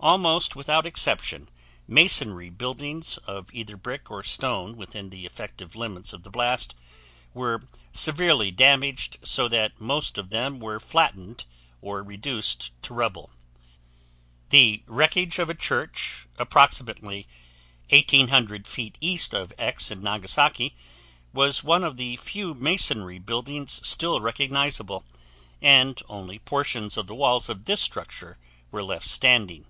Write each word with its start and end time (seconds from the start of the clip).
Almost 0.00 0.54
without 0.54 0.86
exception 0.86 1.48
masonry 1.88 2.50
buildings 2.50 3.16
of 3.26 3.52
either 3.52 3.76
brick 3.76 4.12
or 4.12 4.22
stone 4.22 4.76
within 4.76 5.10
the 5.10 5.26
effective 5.26 5.74
limits 5.74 6.12
of 6.12 6.22
the 6.22 6.30
blast 6.30 6.76
were 7.34 7.64
severely 7.90 8.52
damaged 8.52 9.18
so 9.24 9.48
that 9.48 9.80
most 9.80 10.16
of 10.16 10.30
them 10.30 10.60
were 10.60 10.78
flattened 10.78 11.44
or 11.82 12.00
reduced 12.04 12.70
to 12.84 12.94
rubble. 12.94 13.32
The 14.50 14.84
wreckage 14.86 15.40
of 15.40 15.50
a 15.50 15.54
church, 15.54 16.28
approximately 16.38 17.26
1,800 17.88 18.68
feet 18.68 18.96
east 19.00 19.34
of 19.34 19.52
X 19.58 19.90
in 19.90 20.00
Nagasaki, 20.00 20.76
was 21.32 21.64
one 21.64 21.82
of 21.82 21.96
the 21.96 22.14
few 22.18 22.54
masonry 22.54 23.18
buildings 23.18 23.84
still 23.84 24.20
recognizable 24.20 25.04
and 25.60 26.00
only 26.08 26.38
portions 26.38 26.96
of 26.96 27.08
the 27.08 27.16
walls 27.16 27.48
of 27.48 27.64
this 27.64 27.80
structure 27.80 28.38
were 28.70 28.84
left 28.84 29.08
standing. 29.08 29.66